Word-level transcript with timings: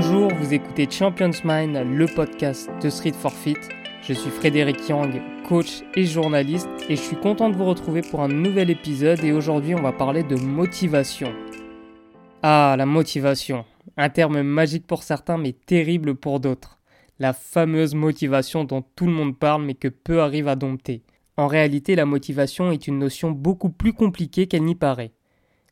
Bonjour, 0.00 0.32
vous 0.32 0.54
écoutez 0.54 0.88
Champions 0.88 1.32
Mind, 1.42 1.76
le 1.76 2.06
podcast 2.06 2.70
de 2.80 2.88
Street 2.88 3.10
for 3.10 3.32
Fit. 3.32 3.56
Je 4.00 4.12
suis 4.12 4.30
Frédéric 4.30 4.88
Yang, 4.88 5.20
coach 5.48 5.82
et 5.96 6.04
journaliste, 6.04 6.68
et 6.88 6.94
je 6.94 7.00
suis 7.00 7.16
content 7.16 7.50
de 7.50 7.56
vous 7.56 7.64
retrouver 7.64 8.02
pour 8.02 8.20
un 8.20 8.28
nouvel 8.28 8.70
épisode. 8.70 9.24
Et 9.24 9.32
aujourd'hui, 9.32 9.74
on 9.74 9.82
va 9.82 9.90
parler 9.90 10.22
de 10.22 10.36
motivation. 10.36 11.32
Ah, 12.44 12.76
la 12.78 12.86
motivation. 12.86 13.64
Un 13.96 14.08
terme 14.08 14.42
magique 14.42 14.86
pour 14.86 15.02
certains, 15.02 15.36
mais 15.36 15.52
terrible 15.52 16.14
pour 16.14 16.38
d'autres. 16.38 16.78
La 17.18 17.32
fameuse 17.32 17.96
motivation 17.96 18.62
dont 18.62 18.84
tout 18.94 19.06
le 19.06 19.12
monde 19.12 19.36
parle, 19.36 19.64
mais 19.64 19.74
que 19.74 19.88
peu 19.88 20.20
arrivent 20.20 20.46
à 20.46 20.54
dompter. 20.54 21.02
En 21.36 21.48
réalité, 21.48 21.96
la 21.96 22.06
motivation 22.06 22.70
est 22.70 22.86
une 22.86 23.00
notion 23.00 23.32
beaucoup 23.32 23.70
plus 23.70 23.94
compliquée 23.94 24.46
qu'elle 24.46 24.62
n'y 24.62 24.76
paraît. 24.76 25.10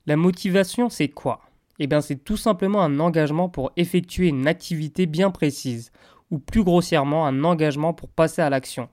La 0.04 0.16
motivation, 0.16 0.88
c'est 0.88 1.10
quoi? 1.10 1.42
Eh 1.78 1.86
bien, 1.86 2.00
c'est 2.00 2.22
tout 2.24 2.36
simplement 2.36 2.82
un 2.82 3.00
engagement 3.00 3.48
pour 3.48 3.72
effectuer 3.76 4.28
une 4.28 4.46
activité 4.46 5.06
bien 5.06 5.30
précise, 5.30 5.92
ou 6.30 6.38
plus 6.38 6.64
grossièrement, 6.64 7.26
un 7.26 7.44
engagement 7.44 7.92
pour 7.92 8.08
passer 8.08 8.42
à 8.42 8.50
l'action. 8.50 8.88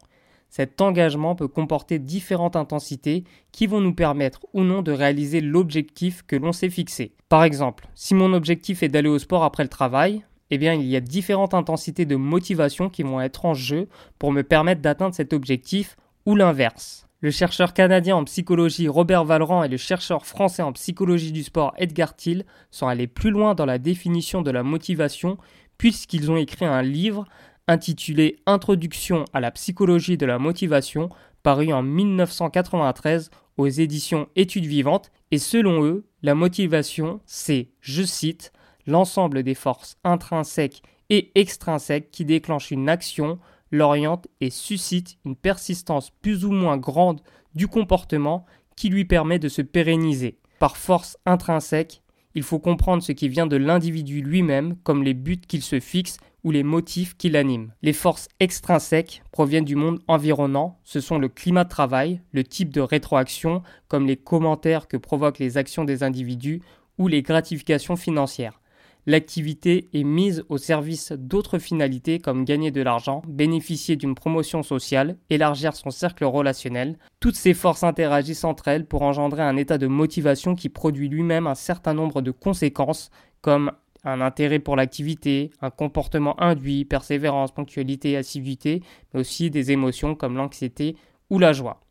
Cet 0.49 0.81
engagement 0.81 1.33
peut 1.33 1.47
comporter 1.47 1.97
différentes 1.97 2.55
intensités 2.55 3.23
qui 3.51 3.65
vont 3.65 3.81
nous 3.81 3.95
permettre 3.95 4.45
ou 4.53 4.61
non 4.61 4.83
de 4.83 4.91
réaliser 4.91 5.41
l'objectif 5.41 6.21
que 6.27 6.35
l'on 6.35 6.51
s'est 6.51 6.69
fixé. 6.69 7.15
Par 7.27 7.43
exemple, 7.43 7.87
si 7.95 8.13
mon 8.13 8.33
objectif 8.33 8.83
est 8.83 8.87
d'aller 8.87 9.09
au 9.09 9.17
sport 9.17 9.43
après 9.43 9.63
le 9.63 9.69
travail, 9.69 10.23
eh 10.51 10.59
bien, 10.59 10.75
il 10.75 10.85
y 10.85 10.95
a 10.95 10.99
différentes 10.99 11.55
intensités 11.55 12.05
de 12.05 12.15
motivation 12.15 12.89
qui 12.89 13.01
vont 13.01 13.19
être 13.19 13.45
en 13.45 13.55
jeu 13.55 13.87
pour 14.19 14.31
me 14.31 14.43
permettre 14.43 14.81
d'atteindre 14.81 15.15
cet 15.15 15.33
objectif 15.33 15.97
ou 16.27 16.35
l'inverse. 16.35 17.07
Le 17.23 17.31
chercheur 17.31 17.73
canadien 17.73 18.17
en 18.17 18.25
psychologie 18.25 18.89
Robert 18.89 19.23
Valran 19.23 19.63
et 19.63 19.69
le 19.69 19.77
chercheur 19.77 20.25
français 20.25 20.61
en 20.61 20.73
psychologie 20.73 21.31
du 21.31 21.41
sport 21.41 21.73
Edgar 21.77 22.17
Thiel 22.17 22.45
sont 22.69 22.87
allés 22.87 23.07
plus 23.07 23.29
loin 23.29 23.55
dans 23.55 23.65
la 23.65 23.77
définition 23.77 24.41
de 24.41 24.51
la 24.51 24.61
motivation 24.61 25.37
puisqu'ils 25.77 26.29
ont 26.31 26.35
écrit 26.35 26.65
un 26.65 26.81
livre 26.81 27.25
intitulé 27.69 28.41
Introduction 28.45 29.23
à 29.31 29.39
la 29.39 29.51
psychologie 29.51 30.17
de 30.17 30.25
la 30.25 30.37
motivation 30.37 31.07
paru 31.43 31.71
en 31.71 31.81
1993 31.81 33.31
aux 33.55 33.67
éditions 33.67 34.27
Études 34.35 34.65
vivantes. 34.65 35.09
Et 35.31 35.37
selon 35.37 35.81
eux, 35.81 36.05
la 36.23 36.35
motivation 36.35 37.21
c'est, 37.25 37.69
je 37.79 38.03
cite, 38.03 38.51
l'ensemble 38.85 39.43
des 39.43 39.55
forces 39.55 39.95
intrinsèques 40.03 40.83
et 41.09 41.31
extrinsèques 41.35 42.11
qui 42.11 42.25
déclenchent 42.25 42.71
une 42.71 42.89
action, 42.89 43.39
l'oriente 43.73 44.27
et 44.39 44.51
suscite 44.51 45.17
une 45.25 45.35
persistance 45.35 46.11
plus 46.21 46.45
ou 46.45 46.51
moins 46.51 46.77
grande 46.77 47.21
du 47.55 47.67
comportement 47.67 48.45
qui 48.77 48.87
lui 48.87 49.03
permet 49.03 49.39
de 49.39 49.49
se 49.49 49.63
pérenniser. 49.63 50.37
Par 50.59 50.77
force 50.77 51.17
intrinsèque, 51.25 52.03
il 52.35 52.43
faut 52.43 52.59
comprendre 52.59 53.03
ce 53.03 53.11
qui 53.11 53.27
vient 53.29 53.47
de 53.47 53.57
l'individu 53.57 54.21
lui-même, 54.21 54.75
comme 54.83 55.03
les 55.03 55.15
buts 55.15 55.41
qu'il 55.47 55.63
se 55.63 55.79
fixe 55.79 56.17
ou 56.43 56.51
les 56.51 56.63
motifs 56.63 57.17
qui 57.17 57.29
l'animent. 57.29 57.71
Les 57.81 57.93
forces 57.93 58.27
extrinsèques 58.39 59.23
proviennent 59.31 59.65
du 59.65 59.75
monde 59.75 60.01
environnant, 60.07 60.79
ce 60.83 60.99
sont 60.99 61.17
le 61.17 61.29
climat 61.29 61.63
de 61.63 61.69
travail, 61.69 62.21
le 62.31 62.43
type 62.43 62.71
de 62.71 62.81
rétroaction, 62.81 63.63
comme 63.87 64.05
les 64.05 64.17
commentaires 64.17 64.87
que 64.87 64.97
provoquent 64.97 65.39
les 65.39 65.57
actions 65.57 65.83
des 65.83 66.03
individus 66.03 66.61
ou 66.99 67.07
les 67.07 67.23
gratifications 67.23 67.95
financières 67.95 68.59
l'activité 69.05 69.89
est 69.93 70.03
mise 70.03 70.43
au 70.49 70.57
service 70.57 71.11
d'autres 71.11 71.59
finalités 71.59 72.19
comme 72.19 72.45
gagner 72.45 72.71
de 72.71 72.81
l'argent, 72.81 73.21
bénéficier 73.27 73.95
d'une 73.95 74.15
promotion 74.15 74.63
sociale, 74.63 75.17
élargir 75.29 75.75
son 75.75 75.89
cercle 75.89 76.25
relationnel. 76.25 76.97
Toutes 77.19 77.35
ces 77.35 77.53
forces 77.53 77.83
interagissent 77.83 78.43
entre 78.43 78.67
elles 78.67 78.85
pour 78.85 79.01
engendrer 79.01 79.43
un 79.43 79.57
état 79.57 79.77
de 79.77 79.87
motivation 79.87 80.55
qui 80.55 80.69
produit 80.69 81.09
lui-même 81.09 81.47
un 81.47 81.55
certain 81.55 81.93
nombre 81.93 82.21
de 82.21 82.31
conséquences 82.31 83.11
comme 83.41 83.71
un 84.05 84.21
intérêt 84.21 84.59
pour 84.59 84.75
l'activité, 84.75 85.51
un 85.61 85.69
comportement 85.69 86.41
induit, 86.41 86.85
persévérance, 86.85 87.53
ponctualité, 87.53 88.17
assiduité, 88.17 88.81
mais 89.13 89.21
aussi 89.21 89.49
des 89.49 89.71
émotions 89.71 90.15
comme 90.15 90.35
l'anxiété 90.35 90.97
ou 91.29 91.39
la 91.39 91.53
joie. 91.53 91.82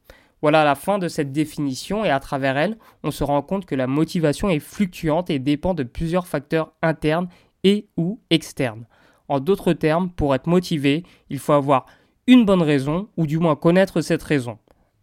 Voilà 0.42 0.64
la 0.64 0.74
fin 0.74 0.98
de 0.98 1.06
cette 1.06 1.30
définition 1.30 2.04
et 2.04 2.10
à 2.10 2.18
travers 2.18 2.56
elle, 2.56 2.76
on 3.04 3.12
se 3.12 3.22
rend 3.22 3.42
compte 3.42 3.64
que 3.64 3.76
la 3.76 3.86
motivation 3.86 4.50
est 4.50 4.58
fluctuante 4.58 5.30
et 5.30 5.38
dépend 5.38 5.72
de 5.72 5.84
plusieurs 5.84 6.26
facteurs 6.26 6.72
internes 6.82 7.28
et 7.62 7.86
ou 7.96 8.20
externes. 8.28 8.86
En 9.28 9.38
d'autres 9.38 9.72
termes, 9.72 10.10
pour 10.10 10.34
être 10.34 10.48
motivé, 10.48 11.04
il 11.30 11.38
faut 11.38 11.52
avoir 11.52 11.86
une 12.26 12.44
bonne 12.44 12.62
raison 12.62 13.08
ou 13.16 13.26
du 13.28 13.38
moins 13.38 13.54
connaître 13.54 14.00
cette 14.00 14.22
raison. 14.24 14.58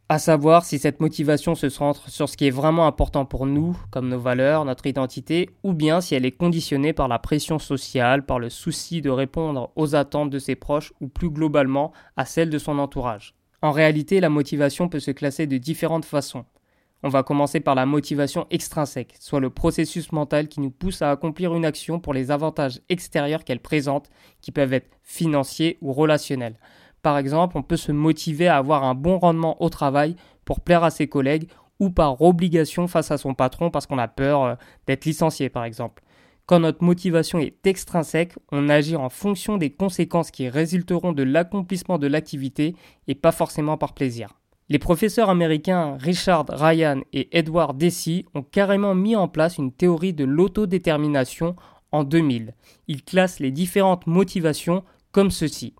À 0.09 0.19
savoir 0.19 0.65
si 0.65 0.77
cette 0.77 0.99
motivation 0.99 1.55
se 1.55 1.69
centre 1.69 2.09
sur 2.09 2.27
ce 2.27 2.35
qui 2.35 2.47
est 2.47 2.51
vraiment 2.51 2.85
important 2.85 3.25
pour 3.25 3.45
nous, 3.45 3.79
comme 3.91 4.09
nos 4.09 4.19
valeurs, 4.19 4.65
notre 4.65 4.87
identité, 4.87 5.51
ou 5.63 5.71
bien 5.73 6.01
si 6.01 6.15
elle 6.15 6.25
est 6.25 6.31
conditionnée 6.31 6.93
par 6.93 7.07
la 7.07 7.19
pression 7.19 7.59
sociale, 7.59 8.25
par 8.25 8.39
le 8.39 8.49
souci 8.49 9.01
de 9.01 9.09
répondre 9.09 9.71
aux 9.75 9.95
attentes 9.95 10.31
de 10.31 10.39
ses 10.39 10.55
proches 10.55 10.91
ou 10.99 11.07
plus 11.07 11.29
globalement 11.29 11.93
à 12.17 12.25
celles 12.25 12.49
de 12.49 12.57
son 12.57 12.77
entourage. 12.79 13.35
En 13.61 13.71
réalité, 13.71 14.19
la 14.19 14.29
motivation 14.29 14.87
peut 14.87 14.99
se 14.99 15.11
classer 15.11 15.47
de 15.47 15.57
différentes 15.57 16.05
façons. 16.05 16.45
On 17.01 17.09
va 17.09 17.23
commencer 17.23 17.61
par 17.61 17.75
la 17.75 17.85
motivation 17.85 18.45
extrinsèque, 18.49 19.15
soit 19.19 19.39
le 19.39 19.49
processus 19.49 20.11
mental 20.11 20.49
qui 20.49 20.59
nous 20.59 20.71
pousse 20.71 21.01
à 21.01 21.11
accomplir 21.11 21.55
une 21.55 21.65
action 21.65 21.99
pour 21.99 22.13
les 22.13 22.29
avantages 22.29 22.81
extérieurs 22.89 23.45
qu'elle 23.45 23.61
présente, 23.61 24.09
qui 24.41 24.51
peuvent 24.51 24.73
être 24.73 24.89
financiers 25.01 25.77
ou 25.81 25.93
relationnels. 25.93 26.57
Par 27.01 27.17
exemple, 27.17 27.57
on 27.57 27.63
peut 27.63 27.77
se 27.77 27.93
motiver 27.93 28.49
à 28.49 28.57
avoir 28.57 28.83
un 28.83 28.95
bon 28.95 29.17
rendement 29.17 29.61
au 29.61 29.69
travail 29.69 30.15
pour 30.43 30.59
plaire 30.59 30.83
à 30.83 30.89
ses 30.89 31.07
collègues 31.07 31.47
ou 31.79 31.89
par 31.89 32.21
obligation 32.21 32.87
face 32.87 33.11
à 33.11 33.17
son 33.17 33.33
patron 33.33 33.71
parce 33.71 33.87
qu'on 33.87 33.97
a 33.97 34.09
peur 34.09 34.43
euh, 34.43 34.55
d'être 34.85 35.05
licencié 35.05 35.49
par 35.49 35.63
exemple. 35.63 36.03
Quand 36.49 36.61
notre 36.61 36.83
motivation 36.83 37.37
est 37.37 37.67
extrinsèque, 37.67 38.33
on 38.51 38.69
agit 38.69 38.95
en 38.95 39.09
fonction 39.09 39.57
des 39.57 39.69
conséquences 39.69 40.31
qui 40.31 40.49
résulteront 40.49 41.13
de 41.13 41.21
l'accomplissement 41.21 41.99
de 41.99 42.07
l'activité 42.07 42.75
et 43.07 43.13
pas 43.13 43.31
forcément 43.31 43.77
par 43.77 43.93
plaisir. 43.93 44.33
Les 44.67 44.79
professeurs 44.79 45.29
américains 45.29 45.95
Richard 45.99 46.47
Ryan 46.49 47.01
et 47.13 47.37
Edward 47.37 47.77
Deci 47.77 48.25
ont 48.33 48.41
carrément 48.41 48.95
mis 48.95 49.15
en 49.15 49.27
place 49.27 49.59
une 49.59 49.71
théorie 49.71 50.13
de 50.13 50.23
l'autodétermination 50.23 51.55
en 51.91 52.03
2000. 52.03 52.55
Ils 52.87 53.03
classent 53.03 53.39
les 53.39 53.51
différentes 53.51 54.07
motivations 54.07 54.83
comme 55.11 55.29
ceci. 55.29 55.75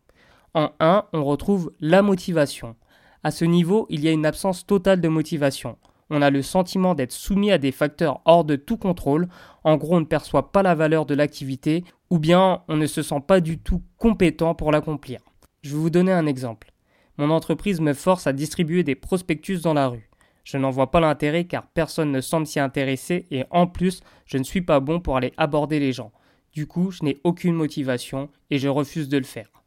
En 0.54 0.70
1, 0.80 1.06
on 1.14 1.24
retrouve 1.24 1.74
la 1.80 2.04
motivation. 2.04 2.76
À 3.24 3.32
ce 3.32 3.44
niveau, 3.44 3.88
il 3.90 4.02
y 4.02 4.08
a 4.08 4.12
une 4.12 4.28
absence 4.28 4.68
totale 4.68 5.02
de 5.02 5.08
motivation 5.08 5.80
on 6.10 6.22
a 6.22 6.30
le 6.30 6.42
sentiment 6.42 6.96
d'être 6.96 7.12
soumis 7.12 7.52
à 7.52 7.58
des 7.58 7.72
facteurs 7.72 8.22
hors 8.26 8.44
de 8.44 8.56
tout 8.56 8.78
contrôle, 8.78 9.28
en 9.64 9.78
gros 9.78 9.98
on 9.98 10.02
ne 10.02 10.06
perçoit 10.06 10.52
pas 10.52 10.64
la 10.64 10.76
valeur 10.76 11.06
de 11.06 11.14
l'activité, 11.14 11.84
ou 12.10 12.20
bien 12.20 12.64
on 12.68 12.78
ne 12.78 12.88
se 12.88 13.02
sent 13.02 13.22
pas 13.28 13.40
du 13.40 13.60
tout 13.60 13.84
compétent 13.98 14.56
pour 14.56 14.72
l'accomplir. 14.72 15.20
Je 15.62 15.72
vais 15.72 15.82
vous 15.82 15.90
donner 15.90 16.12
un 16.12 16.26
exemple. 16.26 16.72
Mon 17.18 17.30
entreprise 17.30 17.82
me 17.82 17.94
force 17.94 18.28
à 18.28 18.34
distribuer 18.34 18.84
des 18.84 18.96
prospectus 18.96 19.62
dans 19.62 19.74
la 19.74 19.88
rue. 19.88 20.10
Je 20.44 20.58
n'en 20.58 20.72
vois 20.72 20.90
pas 20.90 21.00
l'intérêt 21.00 21.44
car 21.44 21.68
personne 21.68 22.12
ne 22.12 22.22
semble 22.22 22.48
s'y 22.48 22.60
intéresser 22.60 23.28
et 23.30 23.44
en 23.52 23.68
plus 23.68 24.02
je 24.26 24.38
ne 24.38 24.44
suis 24.44 24.62
pas 24.62 24.80
bon 24.80 25.00
pour 25.00 25.18
aller 25.18 25.34
aborder 25.38 25.80
les 25.80 25.94
gens. 25.94 26.12
Du 26.54 26.66
coup 26.66 26.92
je 26.92 27.04
n'ai 27.04 27.20
aucune 27.24 27.54
motivation 27.54 28.30
et 28.50 28.58
je 28.58 28.68
refuse 28.68 29.10
de 29.10 29.18
le 29.18 29.26
faire. 29.26 29.59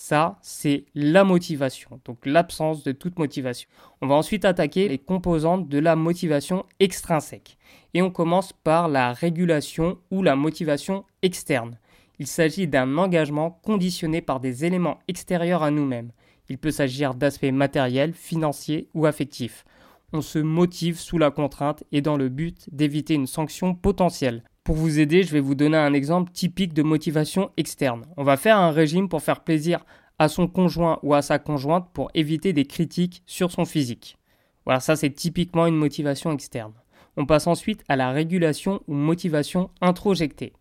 Ça, 0.00 0.38
c'est 0.42 0.84
la 0.94 1.24
motivation, 1.24 2.00
donc 2.04 2.24
l'absence 2.24 2.84
de 2.84 2.92
toute 2.92 3.18
motivation. 3.18 3.68
On 4.00 4.06
va 4.06 4.14
ensuite 4.14 4.44
attaquer 4.44 4.86
les 4.86 4.98
composantes 4.98 5.68
de 5.68 5.80
la 5.80 5.96
motivation 5.96 6.64
extrinsèque. 6.78 7.58
Et 7.94 8.00
on 8.00 8.12
commence 8.12 8.52
par 8.52 8.86
la 8.86 9.12
régulation 9.12 9.98
ou 10.12 10.22
la 10.22 10.36
motivation 10.36 11.04
externe. 11.22 11.80
Il 12.20 12.28
s'agit 12.28 12.68
d'un 12.68 12.96
engagement 12.96 13.58
conditionné 13.64 14.20
par 14.20 14.38
des 14.38 14.64
éléments 14.64 15.00
extérieurs 15.08 15.64
à 15.64 15.72
nous-mêmes. 15.72 16.12
Il 16.48 16.58
peut 16.58 16.70
s'agir 16.70 17.14
d'aspects 17.14 17.46
matériels, 17.46 18.14
financiers 18.14 18.88
ou 18.94 19.04
affectifs. 19.04 19.64
On 20.12 20.20
se 20.20 20.38
motive 20.38 21.00
sous 21.00 21.18
la 21.18 21.32
contrainte 21.32 21.82
et 21.90 22.02
dans 22.02 22.16
le 22.16 22.28
but 22.28 22.72
d'éviter 22.72 23.14
une 23.14 23.26
sanction 23.26 23.74
potentielle. 23.74 24.44
Pour 24.68 24.76
vous 24.76 25.00
aider, 25.00 25.22
je 25.22 25.32
vais 25.32 25.40
vous 25.40 25.54
donner 25.54 25.78
un 25.78 25.94
exemple 25.94 26.30
typique 26.30 26.74
de 26.74 26.82
motivation 26.82 27.50
externe. 27.56 28.04
On 28.18 28.22
va 28.22 28.36
faire 28.36 28.58
un 28.58 28.70
régime 28.70 29.08
pour 29.08 29.22
faire 29.22 29.40
plaisir 29.40 29.82
à 30.18 30.28
son 30.28 30.46
conjoint 30.46 30.98
ou 31.02 31.14
à 31.14 31.22
sa 31.22 31.38
conjointe 31.38 31.88
pour 31.94 32.10
éviter 32.12 32.52
des 32.52 32.66
critiques 32.66 33.22
sur 33.24 33.50
son 33.50 33.64
physique. 33.64 34.18
Voilà, 34.66 34.80
ça 34.80 34.94
c'est 34.94 35.08
typiquement 35.08 35.66
une 35.66 35.78
motivation 35.78 36.32
externe. 36.32 36.74
On 37.16 37.24
passe 37.24 37.46
ensuite 37.46 37.82
à 37.88 37.96
la 37.96 38.10
régulation 38.10 38.82
ou 38.88 38.92
motivation 38.92 39.70
introjectée. 39.80 40.52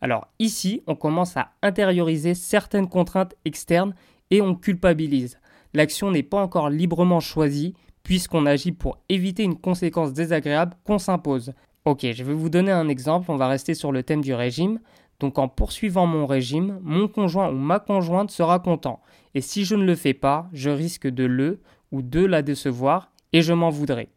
Alors 0.00 0.26
ici, 0.40 0.82
on 0.88 0.96
commence 0.96 1.36
à 1.36 1.52
intérioriser 1.62 2.34
certaines 2.34 2.88
contraintes 2.88 3.36
externes 3.44 3.94
et 4.32 4.40
on 4.40 4.56
culpabilise. 4.56 5.38
L'action 5.72 6.10
n'est 6.10 6.24
pas 6.24 6.42
encore 6.42 6.68
librement 6.68 7.20
choisie 7.20 7.74
puisqu'on 8.02 8.44
agit 8.44 8.72
pour 8.72 8.98
éviter 9.08 9.44
une 9.44 9.56
conséquence 9.56 10.12
désagréable 10.12 10.74
qu'on 10.82 10.98
s'impose. 10.98 11.52
Ok, 11.84 12.06
je 12.12 12.22
vais 12.22 12.32
vous 12.32 12.48
donner 12.48 12.70
un 12.70 12.88
exemple, 12.88 13.30
on 13.30 13.36
va 13.36 13.48
rester 13.48 13.74
sur 13.74 13.90
le 13.90 14.04
thème 14.04 14.20
du 14.20 14.34
régime. 14.34 14.78
Donc 15.18 15.38
en 15.38 15.48
poursuivant 15.48 16.06
mon 16.06 16.26
régime, 16.26 16.78
mon 16.82 17.08
conjoint 17.08 17.48
ou 17.50 17.56
ma 17.56 17.80
conjointe 17.80 18.30
sera 18.30 18.60
content. 18.60 19.00
Et 19.34 19.40
si 19.40 19.64
je 19.64 19.74
ne 19.74 19.84
le 19.84 19.94
fais 19.94 20.14
pas, 20.14 20.48
je 20.52 20.70
risque 20.70 21.08
de 21.08 21.24
le 21.24 21.60
ou 21.90 22.02
de 22.02 22.24
la 22.24 22.42
décevoir 22.42 23.10
et 23.32 23.42
je 23.42 23.52
m'en 23.52 23.70
voudrai. 23.70 24.08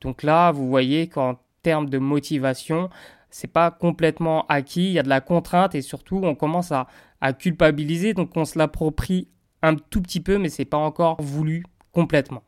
Donc 0.00 0.22
là, 0.22 0.50
vous 0.52 0.68
voyez 0.68 1.08
qu'en 1.08 1.38
termes 1.62 1.88
de 1.88 1.98
motivation, 1.98 2.90
c'est 3.30 3.52
pas 3.52 3.70
complètement 3.70 4.46
acquis, 4.48 4.86
il 4.86 4.92
y 4.92 4.98
a 4.98 5.02
de 5.02 5.08
la 5.08 5.20
contrainte 5.20 5.74
et 5.74 5.82
surtout 5.82 6.20
on 6.22 6.34
commence 6.34 6.72
à, 6.72 6.86
culpabiliser, 7.38 8.14
donc 8.14 8.36
on 8.36 8.44
se 8.44 8.58
l'approprie 8.58 9.28
un 9.62 9.74
tout 9.74 10.00
petit 10.00 10.20
peu, 10.20 10.38
mais 10.38 10.48
c'est 10.48 10.64
pas 10.64 10.76
encore 10.76 11.20
voulu 11.20 11.64
complètement. 11.92 12.42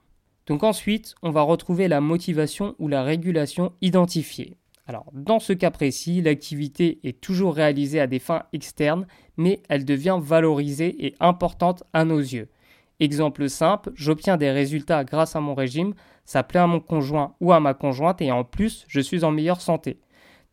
Donc 0.50 0.64
ensuite, 0.64 1.14
on 1.23 1.31
va 1.31 1.43
retrouver 1.43 1.87
la 1.87 2.00
motivation 2.00 2.75
ou 2.81 2.88
la 2.88 3.05
régulation 3.05 3.73
identifiée. 3.82 4.56
Alors, 4.88 5.06
dans 5.12 5.38
ce 5.38 5.52
cas 5.52 5.70
précis, 5.70 6.20
l'activité 6.23 6.99
est 7.05 7.20
toujours 7.20 7.55
réalisée 7.55 8.00
à 8.00 8.08
des 8.08 8.19
fins 8.19 8.43
externes, 8.52 9.06
mais 9.37 9.62
elle 9.69 9.85
devient 9.85 10.19
valorisée 10.20 11.06
et 11.06 11.14
importante 11.20 11.85
à 11.93 12.05
nos 12.05 12.19
yeux. 12.19 12.49
Exemple 12.99 13.49
simple, 13.49 13.93
j'obtiens 13.94 14.37
des 14.37 14.50
résultats 14.50 15.05
grâce 15.05 15.37
à 15.37 15.41
mon 15.41 15.55
régime, 15.55 15.94
ça 16.25 16.43
plaît 16.43 16.58
à 16.58 16.67
mon 16.67 16.81
conjoint 16.81 17.37
ou 17.41 17.52
à 17.52 17.61
ma 17.61 17.73
conjointe 17.73 18.20
et 18.20 18.32
en 18.32 18.43
plus, 18.43 18.85
je 18.88 18.99
suis 18.99 19.23
en 19.23 19.31
meilleure 19.31 19.61
santé. 19.61 20.00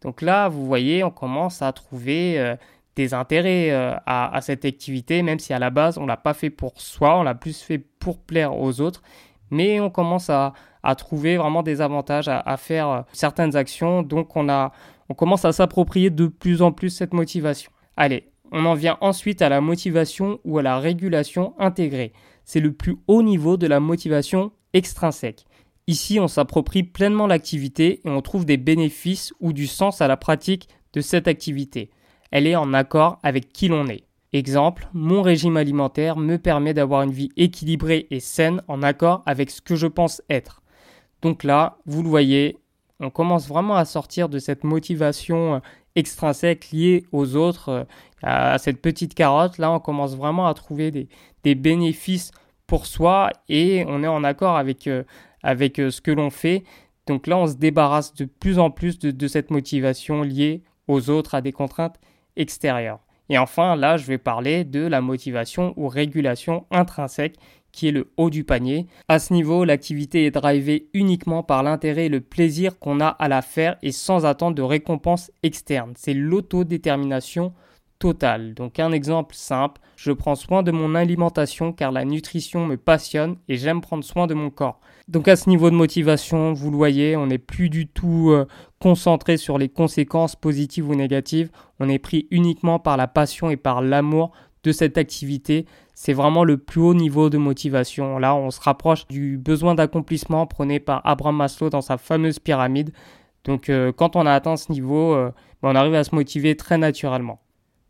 Donc 0.03 0.21
là, 0.21 0.47
vous 0.47 0.67
voyez, 0.67 1.03
on 1.03 1.09
commence 1.09 1.63
à 1.63 1.73
trouver 1.73 2.38
euh, 2.38 2.55
des 2.97 3.13
intérêts 3.13 3.69
euh, 3.71 3.95
à, 4.05 4.41
cette 4.41 4.65
activité, 4.65 5.21
même 5.21 5.39
si 5.39 5.53
à 5.53 5.59
la 5.59 5.69
base, 5.69 5.97
on 5.97 6.03
ne 6.03 6.07
l'a 6.07 6.17
pas 6.17 6.33
fait 6.33 6.49
pour 6.49 6.81
soi, 6.81 7.17
on 7.17 7.23
l'a 7.23 7.35
plus 7.35 7.61
fait 7.61 7.77
pour 7.77 8.19
plaire 8.19 8.57
aux 8.57 8.81
autres, 8.81 9.03
mais 9.51 9.79
on 9.79 9.89
commence 9.89 10.29
à, 10.29 10.53
à 10.83 10.95
trouver 10.95 11.38
vraiment 11.38 11.63
des 11.63 11.81
avantages 11.81 12.29
à, 12.29 12.57
faire 12.57 12.89
euh, 12.89 13.01
certaines 13.11 13.55
actions. 13.55 14.03
Donc 14.03 14.35
on, 14.35 14.49
a, 14.49 14.71
on 15.09 15.13
commence 15.13 15.45
à 15.45 15.51
s'approprier 15.51 16.09
de 16.09 16.27
plus 16.27 16.61
en 16.61 16.71
plus 16.71 16.89
cette 16.89 17.13
motivation. 17.13 17.71
Allez, 17.97 18.29
on 18.51 18.65
en 18.65 18.73
vient 18.73 18.97
ensuite 19.01 19.41
à 19.41 19.49
la 19.49 19.59
motivation 19.59 20.39
ou 20.45 20.59
à 20.59 20.61
la 20.61 20.79
régulation 20.79 21.53
intégrée. 21.59 22.13
C'est 22.45 22.61
le 22.61 22.71
plus 22.71 22.97
haut 23.07 23.21
niveau 23.21 23.57
de 23.57 23.67
la 23.67 23.79
motivation 23.79 24.51
extrinsèque. 24.73 25.45
Ici, 25.88 26.19
on 26.19 26.27
s'approprie 26.27 26.83
pleinement 26.83 27.27
l'activité 27.27 28.01
et 28.05 28.09
on 28.09 28.21
trouve 28.21 28.45
des 28.45 28.57
bénéfices 28.57 29.33
ou 29.39 29.53
du 29.53 29.67
sens 29.67 30.01
à 30.01 30.07
la 30.07 30.17
pratique 30.17 30.69
de 30.94 31.01
cette 31.01 31.27
activité. 31.27 31.91
Elle 32.31 32.47
est 32.47 32.55
en 32.55 32.73
accord 32.73 33.19
avec 33.23 33.51
qui 33.51 33.67
l'on 33.67 33.88
est. 33.88 34.06
Exemple, 34.33 34.89
mon 34.94 35.21
régime 35.21 35.56
alimentaire 35.56 36.18
me 36.18 36.38
permet 36.38 36.74
d'avoir 36.74 37.03
une 37.03 37.12
vie 37.12 37.29
équilibrée 37.38 38.07
et 38.12 38.19
saine 38.19 38.62
en 38.68 38.83
accord 38.83 39.24
avec 39.25 39.50
ce 39.50 39.62
que 39.62 39.75
je 39.75 39.88
pense 39.88 40.21
être. 40.29 40.62
Donc 41.21 41.45
là, 41.45 41.77
vous 41.85 42.03
le 42.03 42.09
voyez, 42.09 42.57
on 43.00 43.09
commence 43.09 43.47
vraiment 43.47 43.75
à 43.75 43.85
sortir 43.85 44.27
de 44.27 44.38
cette 44.39 44.65
motivation 44.65 45.56
euh, 45.56 45.59
extrinsèque 45.95 46.71
liée 46.71 47.06
aux 47.13 47.38
autres, 47.38 47.69
euh, 47.69 47.83
à 48.21 48.57
cette 48.57 48.81
petite 48.81 49.15
carotte. 49.15 49.57
Là, 49.59 49.71
on 49.71 49.79
commence 49.79 50.15
vraiment 50.15 50.47
à 50.47 50.53
trouver 50.53 50.91
des, 50.91 51.56
bénéfices 51.56 52.31
pour 52.65 52.85
soi 52.85 53.30
et 53.47 53.85
on 53.88 54.03
est 54.03 54.07
en 54.07 54.25
accord 54.25 54.57
avec, 54.57 54.88
euh, 54.88 55.03
avec 55.41 55.77
ce 55.77 56.01
que 56.01 56.12
l'on 56.12 56.30
fait. 56.30 56.65
Donc 57.07 57.27
là, 57.27 57.38
on 57.38 57.47
se 57.47 57.56
débarrasse 57.56 58.13
de 58.13 58.25
plus 58.25 58.59
en 58.59 58.69
plus 58.69 59.00
de 59.00 59.27
cette 59.30 59.50
motivation 59.50 60.23
liée 60.23 60.63
aux 60.89 61.09
autres, 61.09 61.35
à 61.35 61.41
des 61.41 61.53
contraintes 61.53 61.97
extérieures. 62.35 63.00
Et 63.29 63.38
enfin, 63.38 63.75
là, 63.75 63.97
je 63.97 64.06
vais 64.06 64.18
parler 64.18 64.63
de 64.63 64.85
la 64.85 65.01
motivation 65.01 65.74
ou 65.75 65.88
régulation 65.88 66.65
intrinsèque 66.71 67.35
qui 67.71 67.88
est 67.88 67.91
le 67.91 68.12
haut 68.18 68.29
du 68.29 68.44
panier. 68.44 68.88
À 69.07 69.19
ce 69.19 69.33
niveau, 69.33 69.63
l'activité 69.63 70.25
est 70.25 70.31
drivée 70.31 70.89
uniquement 70.94 71.44
par 71.44 71.62
l'intérêt 71.62 72.06
et 72.06 72.09
le 72.09 72.21
plaisir 72.21 72.79
qu'on 72.79 73.00
a 73.00 73.07
à 73.07 73.27
la 73.27 73.41
faire 73.41 73.77
et 73.83 73.91
sans 73.91 74.25
attendre 74.25 74.56
de 74.56 74.63
récompense 74.63 75.31
externe. 75.44 75.94
C'est 75.95 76.15
l'autodétermination 76.15 77.53
totale. 78.00 78.53
Donc 78.53 78.79
un 78.79 78.91
exemple 78.91 79.35
simple, 79.35 79.81
je 79.97 80.11
prends 80.11 80.35
soin 80.35 80.63
de 80.63 80.71
mon 80.71 80.95
alimentation 80.95 81.73
car 81.73 81.91
la 81.91 82.05
nutrition 82.05 82.65
me 82.65 82.77
passionne 82.77 83.35
et 83.49 83.57
j'aime 83.57 83.81
prendre 83.81 84.03
soin 84.03 84.27
de 84.27 84.35
mon 84.35 84.51
corps. 84.51 84.79
Donc 85.07 85.27
à 85.27 85.35
ce 85.35 85.49
niveau 85.49 85.69
de 85.71 85.75
motivation, 85.75 86.53
vous 86.53 86.69
le 86.69 86.77
voyez, 86.77 87.17
on 87.17 87.27
n'est 87.27 87.39
plus 87.39 87.69
du 87.69 87.88
tout 87.88 88.29
euh, 88.29 88.45
concentré 88.79 89.38
sur 89.38 89.57
les 89.57 89.69
conséquences 89.69 90.35
positives 90.35 90.88
ou 90.88 90.95
négatives, 90.95 91.49
on 91.79 91.89
est 91.89 91.99
pris 91.99 92.27
uniquement 92.29 92.77
par 92.77 92.95
la 92.95 93.07
passion 93.07 93.49
et 93.49 93.57
par 93.57 93.81
l'amour 93.81 94.31
de 94.63 94.71
cette 94.71 94.99
activité. 94.99 95.65
C'est 95.95 96.13
vraiment 96.13 96.44
le 96.44 96.57
plus 96.57 96.81
haut 96.81 96.94
niveau 96.94 97.31
de 97.31 97.39
motivation. 97.39 98.19
Là, 98.19 98.35
on 98.35 98.51
se 98.51 98.61
rapproche 98.61 99.07
du 99.07 99.39
besoin 99.39 99.73
d'accomplissement 99.73 100.45
prôné 100.45 100.79
par 100.79 101.01
Abraham 101.05 101.38
Maslow 101.38 101.71
dans 101.71 101.81
sa 101.81 101.97
fameuse 101.97 102.38
pyramide. 102.38 102.91
Donc 103.45 103.69
euh, 103.69 103.91
quand 103.91 104.15
on 104.15 104.27
a 104.27 104.31
atteint 104.31 104.57
ce 104.57 104.71
niveau, 104.71 105.13
euh, 105.15 105.31
ben, 105.63 105.71
on 105.71 105.75
arrive 105.75 105.95
à 105.95 106.03
se 106.03 106.13
motiver 106.13 106.55
très 106.55 106.77
naturellement. 106.77 107.39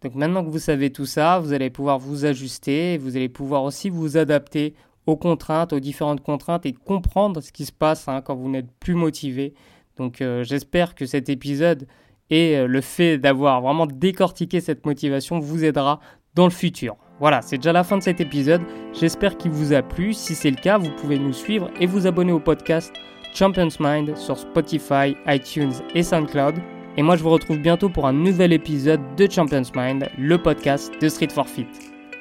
Donc 0.03 0.15
maintenant 0.15 0.43
que 0.43 0.49
vous 0.49 0.59
savez 0.59 0.91
tout 0.91 1.05
ça, 1.05 1.39
vous 1.39 1.53
allez 1.53 1.69
pouvoir 1.69 1.97
vous 1.97 2.25
ajuster, 2.25 2.97
vous 2.97 3.15
allez 3.15 3.29
pouvoir 3.29 3.63
aussi 3.63 3.89
vous 3.89 4.17
adapter 4.17 4.75
aux 5.07 5.15
contraintes, 5.15 5.73
aux 5.73 5.79
différentes 5.79 6.21
contraintes 6.21 6.65
et 6.65 6.73
comprendre 6.73 7.41
ce 7.41 7.51
qui 7.51 7.65
se 7.65 7.71
passe 7.71 8.07
hein, 8.07 8.21
quand 8.21 8.35
vous 8.35 8.49
n'êtes 8.49 8.71
plus 8.79 8.93
motivé. 8.93 9.53
Donc 9.97 10.21
euh, 10.21 10.43
j'espère 10.43 10.93
que 10.93 11.05
cet 11.05 11.29
épisode 11.29 11.87
et 12.29 12.57
euh, 12.57 12.67
le 12.67 12.81
fait 12.81 13.17
d'avoir 13.17 13.61
vraiment 13.61 13.87
décortiqué 13.87 14.61
cette 14.61 14.85
motivation 14.85 15.39
vous 15.39 15.63
aidera 15.63 15.99
dans 16.35 16.45
le 16.45 16.51
futur. 16.51 16.97
Voilà, 17.19 17.41
c'est 17.41 17.57
déjà 17.57 17.73
la 17.73 17.83
fin 17.83 17.97
de 17.97 18.03
cet 18.03 18.21
épisode. 18.21 18.61
J'espère 18.93 19.37
qu'il 19.37 19.49
vous 19.49 19.73
a 19.73 19.81
plu. 19.81 20.13
Si 20.13 20.35
c'est 20.35 20.51
le 20.51 20.57
cas, 20.57 20.77
vous 20.77 20.91
pouvez 20.91 21.17
nous 21.17 21.33
suivre 21.33 21.71
et 21.79 21.87
vous 21.87 22.05
abonner 22.05 22.31
au 22.31 22.39
podcast 22.39 22.93
Champions 23.33 23.69
Mind 23.79 24.15
sur 24.15 24.37
Spotify, 24.37 25.15
iTunes 25.25 25.73
et 25.95 26.03
SoundCloud. 26.03 26.76
Et 26.99 27.03
moi, 27.03 27.15
je 27.15 27.21
vous 27.21 27.29
retrouve 27.29 27.59
bientôt 27.59 27.89
pour 27.89 28.07
un 28.07 28.13
nouvel 28.13 28.51
épisode 28.51 29.01
de 29.15 29.29
Champions 29.29 29.61
Mind, 29.75 30.09
le 30.17 30.37
podcast 30.41 30.91
de 30.99 31.07
Street 31.07 31.29
for 31.29 31.47
Fit. 31.47 31.67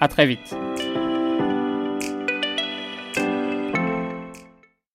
À 0.01 0.09
très 0.09 0.27
vite. 0.27 0.55